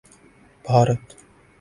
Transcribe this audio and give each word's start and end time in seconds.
Bharat 0.65 1.05